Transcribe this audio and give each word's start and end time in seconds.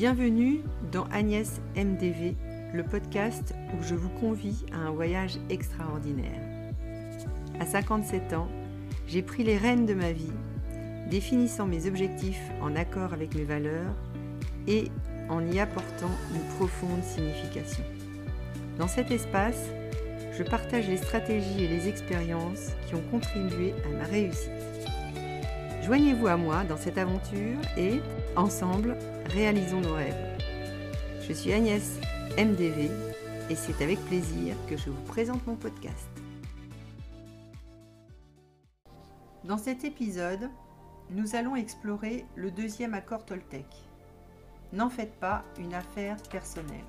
Bienvenue 0.00 0.62
dans 0.92 1.04
Agnès 1.12 1.60
MDV, 1.76 2.34
le 2.72 2.82
podcast 2.84 3.54
où 3.74 3.82
je 3.82 3.94
vous 3.94 4.08
convie 4.08 4.64
à 4.72 4.78
un 4.78 4.90
voyage 4.92 5.36
extraordinaire. 5.50 6.40
À 7.60 7.66
57 7.66 8.32
ans, 8.32 8.48
j'ai 9.06 9.20
pris 9.20 9.44
les 9.44 9.58
rênes 9.58 9.84
de 9.84 9.92
ma 9.92 10.10
vie, 10.10 10.32
définissant 11.10 11.66
mes 11.66 11.86
objectifs 11.86 12.40
en 12.62 12.76
accord 12.76 13.12
avec 13.12 13.34
mes 13.34 13.44
valeurs 13.44 13.94
et 14.66 14.84
en 15.28 15.46
y 15.46 15.60
apportant 15.60 16.16
une 16.34 16.56
profonde 16.56 17.04
signification. 17.04 17.84
Dans 18.78 18.88
cet 18.88 19.10
espace, 19.10 19.68
je 20.32 20.42
partage 20.42 20.88
les 20.88 20.96
stratégies 20.96 21.64
et 21.64 21.68
les 21.68 21.90
expériences 21.90 22.70
qui 22.86 22.94
ont 22.94 23.04
contribué 23.10 23.74
à 23.84 23.98
ma 23.98 24.04
réussite. 24.04 24.50
Joignez-vous 25.84 26.26
à 26.26 26.38
moi 26.38 26.64
dans 26.66 26.78
cette 26.78 26.96
aventure 26.96 27.58
et, 27.76 28.00
ensemble, 28.34 28.96
réalisons 29.30 29.80
nos 29.80 29.94
rêves. 29.94 30.38
Je 31.20 31.32
suis 31.32 31.52
Agnès 31.52 32.00
MDV 32.36 32.90
et 33.48 33.54
c'est 33.54 33.80
avec 33.80 34.00
plaisir 34.06 34.56
que 34.68 34.76
je 34.76 34.90
vous 34.90 35.02
présente 35.02 35.46
mon 35.46 35.54
podcast. 35.54 36.08
Dans 39.44 39.56
cet 39.56 39.84
épisode, 39.84 40.50
nous 41.10 41.36
allons 41.36 41.54
explorer 41.54 42.26
le 42.34 42.50
deuxième 42.50 42.92
accord 42.92 43.24
Toltec. 43.24 43.66
N'en 44.72 44.90
faites 44.90 45.14
pas 45.20 45.44
une 45.58 45.74
affaire 45.74 46.16
personnelle. 46.30 46.84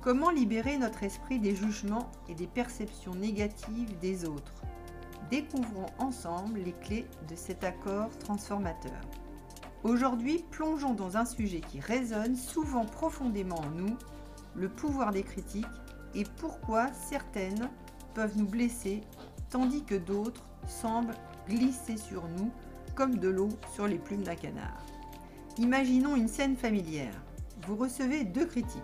Comment 0.00 0.30
libérer 0.30 0.78
notre 0.78 1.02
esprit 1.02 1.40
des 1.40 1.56
jugements 1.56 2.10
et 2.28 2.34
des 2.34 2.46
perceptions 2.46 3.16
négatives 3.16 3.98
des 3.98 4.24
autres? 4.24 4.62
Découvrons 5.28 5.86
ensemble 5.98 6.60
les 6.60 6.72
clés 6.72 7.06
de 7.28 7.34
cet 7.34 7.64
accord 7.64 8.10
transformateur. 8.18 9.00
Aujourd'hui, 9.84 10.44
plongeons 10.52 10.94
dans 10.94 11.16
un 11.16 11.24
sujet 11.24 11.60
qui 11.60 11.80
résonne 11.80 12.36
souvent 12.36 12.84
profondément 12.84 13.58
en 13.58 13.70
nous, 13.70 13.96
le 14.54 14.68
pouvoir 14.68 15.10
des 15.10 15.24
critiques 15.24 15.66
et 16.14 16.22
pourquoi 16.36 16.92
certaines 16.92 17.68
peuvent 18.14 18.38
nous 18.38 18.46
blesser 18.46 19.00
tandis 19.50 19.82
que 19.82 19.96
d'autres 19.96 20.44
semblent 20.68 21.16
glisser 21.48 21.96
sur 21.96 22.28
nous 22.28 22.52
comme 22.94 23.18
de 23.18 23.28
l'eau 23.28 23.48
sur 23.74 23.88
les 23.88 23.98
plumes 23.98 24.22
d'un 24.22 24.36
canard. 24.36 24.86
Imaginons 25.58 26.14
une 26.14 26.28
scène 26.28 26.56
familière. 26.56 27.20
Vous 27.66 27.74
recevez 27.74 28.22
deux 28.22 28.46
critiques, 28.46 28.82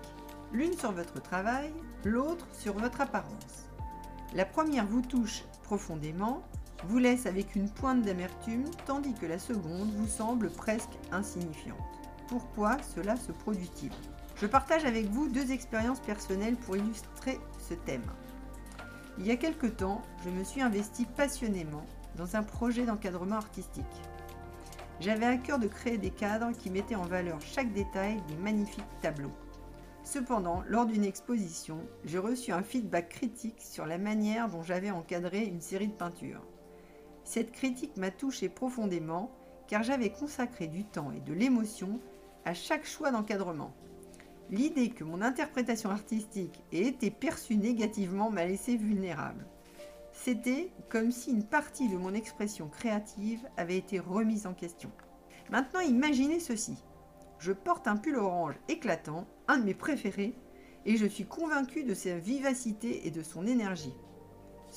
l'une 0.52 0.76
sur 0.76 0.90
votre 0.90 1.22
travail, 1.22 1.72
l'autre 2.04 2.48
sur 2.52 2.76
votre 2.76 3.00
apparence. 3.00 3.68
La 4.34 4.44
première 4.44 4.86
vous 4.86 5.02
touche 5.02 5.44
profondément, 5.62 6.42
vous 6.84 6.98
laisse 6.98 7.26
avec 7.26 7.56
une 7.56 7.68
pointe 7.68 8.02
d'amertume, 8.02 8.64
tandis 8.86 9.14
que 9.14 9.26
la 9.26 9.38
seconde 9.38 9.90
vous 9.96 10.06
semble 10.06 10.50
presque 10.50 10.98
insignifiante. 11.12 11.78
Pourquoi 12.28 12.76
cela 12.94 13.16
se 13.16 13.32
produit-il? 13.32 13.90
Je 14.36 14.46
partage 14.46 14.84
avec 14.84 15.06
vous 15.06 15.28
deux 15.28 15.50
expériences 15.50 16.00
personnelles 16.00 16.56
pour 16.56 16.76
illustrer 16.76 17.38
ce 17.58 17.74
thème. 17.74 18.04
Il 19.18 19.26
y 19.26 19.32
a 19.32 19.36
quelque 19.36 19.66
temps, 19.66 20.02
je 20.24 20.30
me 20.30 20.44
suis 20.44 20.62
investi 20.62 21.04
passionnément 21.04 21.84
dans 22.16 22.36
un 22.36 22.42
projet 22.42 22.84
d'encadrement 22.84 23.36
artistique. 23.36 23.84
J'avais 25.00 25.26
à 25.26 25.36
cœur 25.36 25.58
de 25.58 25.68
créer 25.68 25.98
des 25.98 26.10
cadres 26.10 26.52
qui 26.52 26.70
mettaient 26.70 26.94
en 26.94 27.06
valeur 27.06 27.40
chaque 27.40 27.72
détail 27.72 28.22
des 28.28 28.36
magnifiques 28.36 28.84
tableaux. 29.00 29.32
Cependant, 30.04 30.62
lors 30.68 30.86
d'une 30.86 31.04
exposition, 31.04 31.80
j'ai 32.04 32.18
reçu 32.18 32.52
un 32.52 32.62
feedback 32.62 33.08
critique 33.08 33.60
sur 33.60 33.86
la 33.86 33.98
manière 33.98 34.48
dont 34.48 34.62
j'avais 34.62 34.90
encadré 34.90 35.44
une 35.44 35.60
série 35.60 35.88
de 35.88 35.92
peintures. 35.92 36.42
Cette 37.28 37.52
critique 37.52 37.98
m'a 37.98 38.10
touché 38.10 38.48
profondément 38.48 39.30
car 39.66 39.82
j'avais 39.82 40.08
consacré 40.08 40.66
du 40.66 40.86
temps 40.86 41.12
et 41.12 41.20
de 41.20 41.34
l'émotion 41.34 42.00
à 42.46 42.54
chaque 42.54 42.86
choix 42.86 43.10
d'encadrement. 43.10 43.74
L'idée 44.48 44.88
que 44.88 45.04
mon 45.04 45.20
interprétation 45.20 45.90
artistique 45.90 46.64
ait 46.72 46.86
été 46.86 47.10
perçue 47.10 47.56
négativement 47.56 48.30
m'a 48.30 48.46
laissé 48.46 48.78
vulnérable. 48.78 49.44
C'était 50.10 50.70
comme 50.88 51.10
si 51.10 51.30
une 51.30 51.44
partie 51.44 51.90
de 51.90 51.98
mon 51.98 52.14
expression 52.14 52.66
créative 52.70 53.46
avait 53.58 53.76
été 53.76 53.98
remise 53.98 54.46
en 54.46 54.54
question. 54.54 54.90
Maintenant, 55.50 55.80
imaginez 55.80 56.40
ceci. 56.40 56.82
Je 57.40 57.52
porte 57.52 57.88
un 57.88 57.98
pull 57.98 58.16
orange 58.16 58.54
éclatant, 58.70 59.26
un 59.48 59.58
de 59.58 59.64
mes 59.64 59.74
préférés, 59.74 60.34
et 60.86 60.96
je 60.96 61.04
suis 61.04 61.26
convaincue 61.26 61.84
de 61.84 61.92
sa 61.92 62.16
vivacité 62.16 63.06
et 63.06 63.10
de 63.10 63.22
son 63.22 63.46
énergie. 63.46 63.92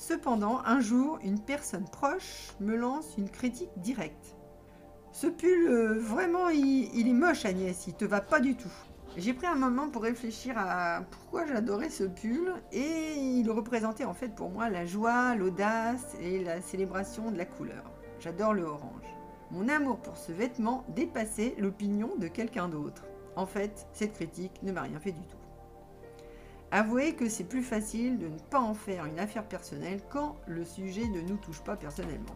Cependant, 0.02 0.60
un 0.64 0.80
jour, 0.80 1.20
une 1.22 1.38
personne 1.38 1.84
proche 1.84 2.54
me 2.58 2.74
lance 2.74 3.14
une 3.16 3.30
critique 3.30 3.70
directe. 3.76 4.34
Ce 5.12 5.28
pull, 5.28 5.68
euh, 5.68 5.96
vraiment, 6.00 6.48
il, 6.48 7.08
est 7.08 7.12
moche, 7.12 7.44
Agnès, 7.44 7.86
il 7.86 7.94
te 7.94 8.04
va 8.04 8.20
pas 8.20 8.40
du 8.40 8.56
tout. 8.56 8.72
J'ai 9.16 9.32
pris 9.32 9.46
un 9.46 9.54
moment 9.54 9.90
pour 9.90 10.02
réfléchir 10.02 10.58
à 10.58 11.02
pourquoi 11.08 11.46
j'adorais 11.46 11.88
ce 11.88 12.02
pull 12.02 12.52
et 12.72 13.14
il 13.14 13.48
représentait 13.48 14.04
en 14.04 14.12
fait 14.12 14.34
pour 14.34 14.50
moi 14.50 14.70
la 14.70 14.86
joie, 14.86 15.36
l'audace 15.36 16.16
et 16.20 16.42
la 16.42 16.60
célébration 16.60 17.30
de 17.30 17.38
la 17.38 17.44
couleur. 17.44 17.84
J'adore 18.18 18.54
le 18.54 18.64
orange. 18.64 19.06
Mon 19.52 19.68
amour 19.68 19.98
pour 19.98 20.16
ce 20.16 20.32
vêtement 20.32 20.84
dépassait 20.88 21.54
l'opinion 21.58 22.10
de 22.18 22.26
quelqu'un 22.26 22.68
d'autre. 22.68 23.04
En 23.36 23.46
fait, 23.46 23.86
cette 23.92 24.14
critique 24.14 24.64
ne 24.64 24.72
m'a 24.72 24.82
rien 24.82 24.98
fait 24.98 25.12
du 25.12 25.22
tout. 25.28 25.41
Avouez 26.74 27.14
que 27.14 27.28
c'est 27.28 27.44
plus 27.44 27.62
facile 27.62 28.18
de 28.18 28.28
ne 28.28 28.38
pas 28.38 28.58
en 28.58 28.72
faire 28.72 29.04
une 29.04 29.18
affaire 29.18 29.46
personnelle 29.46 30.00
quand 30.08 30.36
le 30.46 30.64
sujet 30.64 31.06
ne 31.06 31.20
nous 31.20 31.36
touche 31.36 31.60
pas 31.60 31.76
personnellement. 31.76 32.34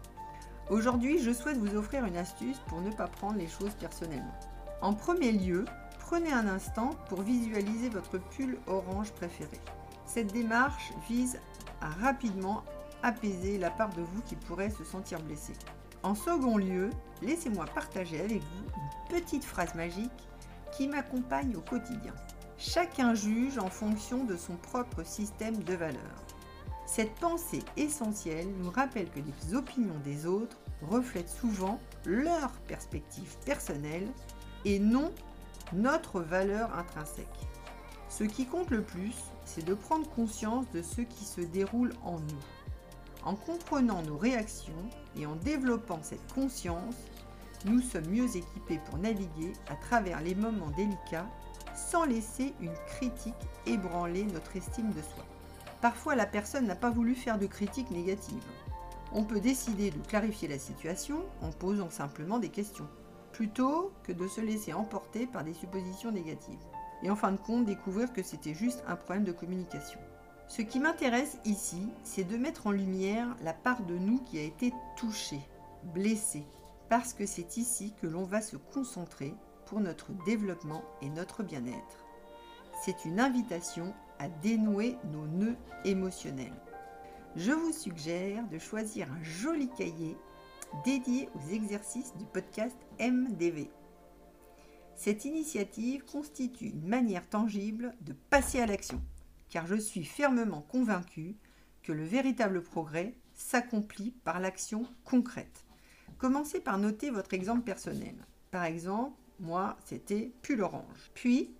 Aujourd'hui, 0.68 1.18
je 1.18 1.32
souhaite 1.32 1.56
vous 1.56 1.74
offrir 1.74 2.04
une 2.04 2.18
astuce 2.18 2.58
pour 2.66 2.82
ne 2.82 2.90
pas 2.90 3.06
prendre 3.06 3.38
les 3.38 3.48
choses 3.48 3.72
personnellement. 3.80 4.38
En 4.82 4.92
premier 4.92 5.32
lieu, 5.32 5.64
prenez 6.00 6.30
un 6.30 6.48
instant 6.48 6.90
pour 7.08 7.22
visualiser 7.22 7.88
votre 7.88 8.18
pull 8.18 8.58
orange 8.66 9.10
préféré. 9.12 9.58
Cette 10.04 10.34
démarche 10.34 10.92
vise 11.08 11.40
à 11.80 11.88
rapidement 11.88 12.62
apaiser 13.02 13.56
la 13.56 13.70
part 13.70 13.94
de 13.94 14.02
vous 14.02 14.20
qui 14.26 14.36
pourrait 14.36 14.68
se 14.68 14.84
sentir 14.84 15.18
blessée. 15.22 15.56
En 16.02 16.14
second 16.14 16.58
lieu, 16.58 16.90
laissez-moi 17.22 17.64
partager 17.74 18.20
avec 18.20 18.42
vous 18.42 18.64
une 18.76 19.18
petite 19.18 19.46
phrase 19.46 19.74
magique 19.74 20.28
qui 20.72 20.88
m'accompagne 20.88 21.56
au 21.56 21.62
quotidien. 21.62 22.12
Chacun 22.58 23.14
juge 23.14 23.58
en 23.58 23.68
fonction 23.68 24.24
de 24.24 24.34
son 24.34 24.56
propre 24.56 25.04
système 25.04 25.62
de 25.62 25.74
valeurs. 25.74 26.22
Cette 26.86 27.14
pensée 27.16 27.62
essentielle 27.76 28.48
nous 28.58 28.70
rappelle 28.70 29.10
que 29.10 29.20
les 29.20 29.54
opinions 29.54 29.98
des 30.04 30.24
autres 30.24 30.56
reflètent 30.80 31.28
souvent 31.28 31.78
leur 32.06 32.50
perspective 32.66 33.36
personnelle 33.44 34.08
et 34.64 34.78
non 34.78 35.12
notre 35.74 36.20
valeur 36.20 36.74
intrinsèque. 36.78 37.26
Ce 38.08 38.24
qui 38.24 38.46
compte 38.46 38.70
le 38.70 38.82
plus, 38.82 39.16
c'est 39.44 39.64
de 39.64 39.74
prendre 39.74 40.08
conscience 40.08 40.64
de 40.72 40.80
ce 40.80 41.02
qui 41.02 41.24
se 41.24 41.42
déroule 41.42 41.92
en 42.04 42.20
nous. 42.20 42.44
En 43.22 43.34
comprenant 43.34 44.00
nos 44.02 44.16
réactions 44.16 44.88
et 45.18 45.26
en 45.26 45.36
développant 45.36 45.98
cette 46.02 46.32
conscience, 46.32 46.94
nous 47.66 47.82
sommes 47.82 48.08
mieux 48.08 48.36
équipés 48.36 48.80
pour 48.86 48.98
naviguer 48.98 49.52
à 49.68 49.74
travers 49.74 50.22
les 50.22 50.34
moments 50.34 50.70
délicats 50.70 51.28
sans 51.90 52.04
laisser 52.04 52.52
une 52.60 52.74
critique 52.86 53.34
ébranler 53.66 54.24
notre 54.24 54.56
estime 54.56 54.90
de 54.90 55.02
soi. 55.02 55.24
Parfois, 55.80 56.16
la 56.16 56.26
personne 56.26 56.66
n'a 56.66 56.74
pas 56.74 56.90
voulu 56.90 57.14
faire 57.14 57.38
de 57.38 57.46
critique 57.46 57.90
négative. 57.90 58.42
On 59.12 59.24
peut 59.24 59.40
décider 59.40 59.90
de 59.90 60.06
clarifier 60.06 60.48
la 60.48 60.58
situation 60.58 61.18
en 61.42 61.50
posant 61.50 61.90
simplement 61.90 62.38
des 62.38 62.48
questions, 62.48 62.88
plutôt 63.32 63.92
que 64.02 64.12
de 64.12 64.26
se 64.26 64.40
laisser 64.40 64.72
emporter 64.72 65.26
par 65.26 65.44
des 65.44 65.54
suppositions 65.54 66.10
négatives. 66.10 66.58
Et 67.02 67.10
en 67.10 67.16
fin 67.16 67.30
de 67.30 67.36
compte, 67.36 67.66
découvrir 67.66 68.12
que 68.12 68.22
c'était 68.22 68.54
juste 68.54 68.82
un 68.88 68.96
problème 68.96 69.24
de 69.24 69.32
communication. 69.32 70.00
Ce 70.48 70.62
qui 70.62 70.80
m'intéresse 70.80 71.38
ici, 71.44 71.88
c'est 72.02 72.24
de 72.24 72.36
mettre 72.36 72.66
en 72.66 72.72
lumière 72.72 73.28
la 73.42 73.52
part 73.52 73.82
de 73.82 73.96
nous 73.96 74.18
qui 74.20 74.38
a 74.38 74.42
été 74.42 74.72
touchée, 74.96 75.40
blessée, 75.94 76.44
parce 76.88 77.12
que 77.12 77.26
c'est 77.26 77.56
ici 77.56 77.92
que 78.00 78.06
l'on 78.06 78.24
va 78.24 78.40
se 78.40 78.56
concentrer 78.56 79.34
pour 79.66 79.80
notre 79.80 80.12
développement 80.24 80.84
et 81.02 81.08
notre 81.10 81.42
bien-être. 81.42 82.06
C'est 82.84 83.04
une 83.04 83.20
invitation 83.20 83.94
à 84.18 84.28
dénouer 84.28 84.96
nos 85.12 85.26
nœuds 85.26 85.56
émotionnels. 85.84 86.60
Je 87.36 87.52
vous 87.52 87.72
suggère 87.72 88.48
de 88.48 88.58
choisir 88.58 89.12
un 89.12 89.22
joli 89.22 89.68
cahier 89.70 90.16
dédié 90.84 91.28
aux 91.34 91.52
exercices 91.52 92.14
du 92.16 92.24
podcast 92.24 92.76
MDV. 93.00 93.70
Cette 94.94 95.24
initiative 95.26 96.04
constitue 96.04 96.68
une 96.68 96.86
manière 96.86 97.28
tangible 97.28 97.94
de 98.00 98.14
passer 98.30 98.60
à 98.60 98.66
l'action, 98.66 99.02
car 99.50 99.66
je 99.66 99.76
suis 99.76 100.04
fermement 100.04 100.62
convaincu 100.62 101.36
que 101.82 101.92
le 101.92 102.04
véritable 102.04 102.62
progrès 102.62 103.14
s'accomplit 103.34 104.12
par 104.24 104.40
l'action 104.40 104.86
concrète. 105.04 105.66
Commencez 106.18 106.60
par 106.60 106.78
noter 106.78 107.10
votre 107.10 107.34
exemple 107.34 107.62
personnel. 107.62 108.16
Par 108.50 108.64
exemple, 108.64 109.12
moi, 109.40 109.76
c'était 109.84 110.32
pull 110.42 110.62
orange. 110.62 111.10
Puis, 111.14 111.54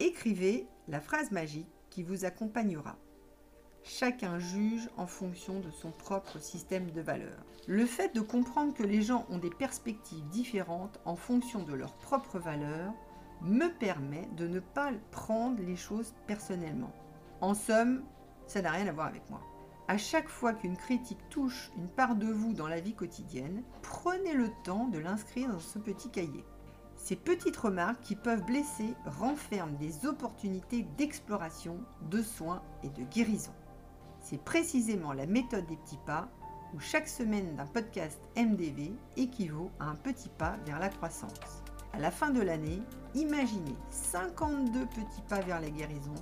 écrivez 0.00 0.66
la 0.88 1.00
phrase 1.00 1.30
magique 1.30 1.68
qui 1.90 2.02
vous 2.02 2.24
accompagnera. 2.24 2.96
Chacun 3.84 4.38
juge 4.38 4.88
en 4.96 5.06
fonction 5.06 5.60
de 5.60 5.70
son 5.70 5.90
propre 5.90 6.38
système 6.38 6.90
de 6.90 7.00
valeurs. 7.00 7.44
Le 7.66 7.84
fait 7.84 8.14
de 8.14 8.20
comprendre 8.20 8.74
que 8.74 8.82
les 8.82 9.02
gens 9.02 9.26
ont 9.28 9.38
des 9.38 9.50
perspectives 9.50 10.26
différentes 10.28 11.00
en 11.04 11.16
fonction 11.16 11.62
de 11.62 11.74
leurs 11.74 11.96
propres 11.96 12.38
valeurs 12.38 12.92
me 13.40 13.68
permet 13.68 14.28
de 14.36 14.46
ne 14.46 14.60
pas 14.60 14.92
prendre 15.10 15.60
les 15.62 15.76
choses 15.76 16.14
personnellement. 16.26 16.92
En 17.40 17.54
somme, 17.54 18.04
ça 18.46 18.62
n'a 18.62 18.70
rien 18.70 18.86
à 18.86 18.92
voir 18.92 19.08
avec 19.08 19.28
moi. 19.30 19.40
À 19.88 19.98
chaque 19.98 20.28
fois 20.28 20.54
qu'une 20.54 20.76
critique 20.76 21.28
touche 21.28 21.72
une 21.76 21.88
part 21.88 22.14
de 22.14 22.28
vous 22.28 22.52
dans 22.52 22.68
la 22.68 22.80
vie 22.80 22.94
quotidienne, 22.94 23.64
prenez 23.82 24.32
le 24.32 24.48
temps 24.64 24.86
de 24.86 24.98
l'inscrire 24.98 25.50
dans 25.50 25.58
ce 25.58 25.78
petit 25.78 26.08
cahier. 26.08 26.44
Ces 27.02 27.16
petites 27.16 27.56
remarques 27.56 28.00
qui 28.02 28.14
peuvent 28.14 28.44
blesser 28.44 28.94
renferment 29.06 29.76
des 29.76 30.06
opportunités 30.06 30.86
d'exploration, 30.96 31.80
de 32.08 32.22
soins 32.22 32.62
et 32.84 32.90
de 32.90 33.02
guérison. 33.02 33.50
C'est 34.20 34.40
précisément 34.40 35.12
la 35.12 35.26
méthode 35.26 35.66
des 35.66 35.76
petits 35.78 35.98
pas 36.06 36.28
où 36.72 36.78
chaque 36.78 37.08
semaine 37.08 37.56
d'un 37.56 37.66
podcast 37.66 38.20
MDV 38.36 38.92
équivaut 39.16 39.72
à 39.80 39.86
un 39.86 39.96
petit 39.96 40.28
pas 40.28 40.56
vers 40.64 40.78
la 40.78 40.90
croissance. 40.90 41.64
À 41.92 41.98
la 41.98 42.12
fin 42.12 42.30
de 42.30 42.40
l'année, 42.40 42.80
imaginez 43.16 43.74
52 43.90 44.86
petits 44.86 45.22
pas 45.28 45.40
vers 45.40 45.60
la 45.60 45.70
guérison, 45.70 46.14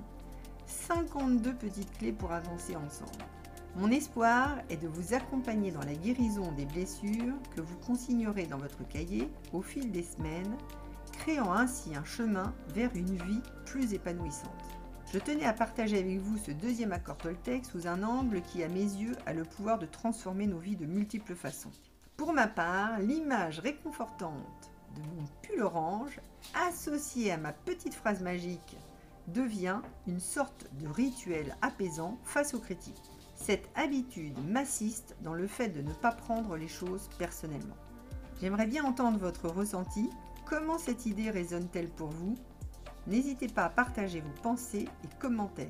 52 0.64 1.56
petites 1.56 1.92
clés 1.98 2.12
pour 2.12 2.32
avancer 2.32 2.74
ensemble. 2.74 3.26
Mon 3.76 3.92
espoir 3.92 4.58
est 4.68 4.76
de 4.76 4.88
vous 4.88 5.14
accompagner 5.14 5.70
dans 5.70 5.84
la 5.84 5.94
guérison 5.94 6.50
des 6.52 6.66
blessures 6.66 7.36
que 7.54 7.60
vous 7.60 7.76
consignerez 7.86 8.46
dans 8.46 8.58
votre 8.58 8.86
cahier 8.88 9.30
au 9.52 9.62
fil 9.62 9.92
des 9.92 10.02
semaines, 10.02 10.56
créant 11.12 11.52
ainsi 11.52 11.94
un 11.94 12.04
chemin 12.04 12.52
vers 12.74 12.90
une 12.96 13.16
vie 13.16 13.40
plus 13.66 13.94
épanouissante. 13.94 14.50
Je 15.12 15.20
tenais 15.20 15.44
à 15.44 15.52
partager 15.52 16.00
avec 16.00 16.18
vous 16.18 16.36
ce 16.38 16.50
deuxième 16.50 16.90
accord 16.90 17.16
Toltec 17.16 17.64
sous 17.64 17.86
un 17.86 18.02
angle 18.02 18.42
qui, 18.42 18.64
à 18.64 18.68
mes 18.68 18.80
yeux, 18.80 19.14
a 19.24 19.32
le 19.32 19.44
pouvoir 19.44 19.78
de 19.78 19.86
transformer 19.86 20.48
nos 20.48 20.58
vies 20.58 20.76
de 20.76 20.86
multiples 20.86 21.36
façons. 21.36 21.70
Pour 22.16 22.32
ma 22.32 22.48
part, 22.48 22.98
l'image 22.98 23.60
réconfortante 23.60 24.72
de 24.96 25.00
mon 25.00 25.24
pull 25.42 25.62
orange, 25.62 26.20
associée 26.68 27.30
à 27.30 27.36
ma 27.36 27.52
petite 27.52 27.94
phrase 27.94 28.20
magique, 28.20 28.76
devient 29.28 29.80
une 30.08 30.20
sorte 30.20 30.66
de 30.80 30.88
rituel 30.88 31.56
apaisant 31.62 32.18
face 32.24 32.52
aux 32.52 32.58
critiques 32.58 33.19
cette 33.42 33.70
habitude 33.74 34.38
m'assiste 34.46 35.16
dans 35.22 35.32
le 35.32 35.46
fait 35.46 35.70
de 35.70 35.80
ne 35.80 35.92
pas 35.94 36.12
prendre 36.12 36.56
les 36.56 36.68
choses 36.68 37.08
personnellement. 37.18 37.76
J'aimerais 38.40 38.66
bien 38.66 38.84
entendre 38.84 39.18
votre 39.18 39.48
ressenti. 39.48 40.10
Comment 40.44 40.78
cette 40.78 41.06
idée 41.06 41.30
résonne-t-elle 41.30 41.88
pour 41.88 42.08
vous? 42.08 42.34
N'hésitez 43.06 43.48
pas 43.48 43.64
à 43.64 43.70
partager 43.70 44.20
vos 44.20 44.42
pensées 44.42 44.88
et 45.04 45.18
commentaires. 45.18 45.68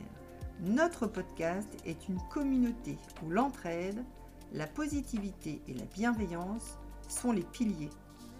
Notre 0.61 1.07
podcast 1.07 1.69
est 1.87 2.09
une 2.09 2.21
communauté 2.29 2.99
où 3.25 3.31
l'entraide, 3.31 4.05
la 4.53 4.67
positivité 4.67 5.63
et 5.69 5.75
la 5.75 5.85
bienveillance 5.85 6.77
sont 7.09 7.33
les 7.33 7.45
piliers. 7.45 7.91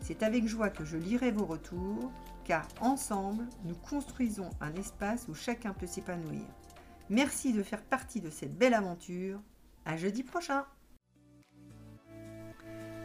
C'est 0.01 0.23
avec 0.25 0.47
joie 0.49 0.71
que 0.71 0.85
je 0.85 0.97
lirai 0.97 1.31
vos 1.31 1.47
retours, 1.47 2.11
car 2.45 2.67
ensemble, 2.81 3.47
nous 3.65 3.77
construisons 3.77 4.51
un 4.61 4.75
espace 4.75 5.29
où 5.29 5.35
chacun 5.35 5.73
peut 5.73 5.87
s'épanouir. 5.87 6.43
Merci 7.11 7.53
de 7.53 7.65
faire 7.65 7.83
partie 7.83 8.21
de 8.21 8.31
cette 8.31 8.57
belle 8.57 8.73
aventure. 8.73 9.41
À 9.85 9.97
jeudi 9.97 10.23
prochain. 10.23 10.65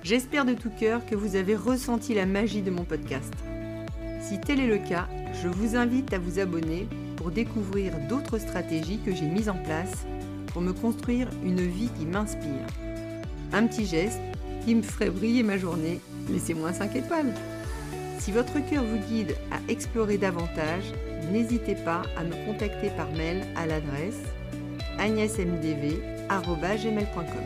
J'espère 0.04 0.46
de 0.46 0.54
tout 0.54 0.70
cœur 0.70 1.04
que 1.08 1.16
vous 1.16 1.36
avez 1.36 1.56
ressenti 1.56 2.14
la 2.14 2.28
magie 2.28 2.62
de 2.62 2.70
mon 2.70 2.84
podcast. 2.84 3.34
Si 4.22 4.40
tel 4.40 4.60
est 4.60 4.68
le 4.68 4.78
cas, 4.78 5.08
je 5.42 5.48
vous 5.48 5.76
invite 5.76 6.14
à 6.14 6.20
vous 6.20 6.38
abonner 6.38 6.88
pour 7.16 7.32
découvrir 7.32 7.94
d'autres 8.08 8.38
stratégies 8.38 9.00
que 9.00 9.12
j'ai 9.12 9.26
mises 9.26 9.50
en 9.50 9.58
place 9.58 10.06
pour 10.54 10.62
me 10.62 10.74
construire 10.74 11.28
une 11.44 11.62
vie 11.62 11.90
qui 11.98 12.06
m'inspire. 12.06 12.68
Un 13.54 13.66
petit 13.66 13.88
geste 13.88 14.22
qui 14.66 14.76
me 14.76 14.84
ferait 14.84 15.10
briller 15.10 15.42
ma 15.42 15.58
journée, 15.58 16.00
laissez-moi 16.30 16.74
5 16.74 16.96
étoiles. 16.96 17.34
Si 18.20 18.32
votre 18.32 18.60
cœur 18.70 18.84
vous 18.84 19.00
guide 19.10 19.36
à 19.52 19.72
explorer 19.72 20.20
davantage, 20.20 20.94
n'hésitez 21.32 21.76
pas 21.76 22.04
à 22.18 22.24
me 22.24 22.34
contacter 22.46 22.90
par 22.92 23.12
mail 23.12 23.44
à 23.56 23.66
l'adresse 23.66 24.22
agnesmdv.gmail.com. 24.98 27.44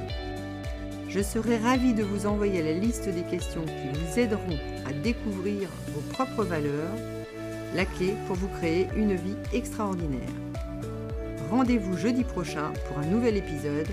Je 1.10 1.22
serai 1.22 1.58
ravie 1.58 1.94
de 1.94 2.04
vous 2.04 2.28
envoyer 2.28 2.62
la 2.62 2.74
liste 2.74 3.10
des 3.10 3.24
questions 3.24 3.66
qui 3.66 3.90
vous 3.92 4.20
aideront 4.20 4.60
à 4.88 4.94
découvrir 4.94 5.68
vos 5.88 6.02
propres 6.14 6.44
valeurs, 6.44 6.94
la 7.74 7.86
clé 7.86 8.14
pour 8.28 8.36
vous 8.36 8.50
créer 8.60 8.88
une 8.96 9.16
vie 9.16 9.36
extraordinaire. 9.52 10.30
Rendez-vous 11.50 11.98
jeudi 11.98 12.24
prochain 12.24 12.72
pour 12.88 13.00
un 13.00 13.08
nouvel 13.08 13.38
épisode, 13.38 13.88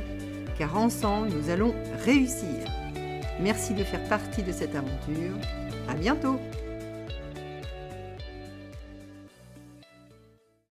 car 0.59 0.77
ensemble 0.77 1.29
nous 1.29 1.49
allons 1.49 1.75
réussir. 2.05 2.67
Merci 3.41 3.73
de 3.73 3.85
faire 3.85 4.05
partie 4.05 4.43
de 4.43 4.53
cette 4.53 4.75
aventure. 4.75 5.37
À 5.89 5.95
bientôt! 5.95 6.39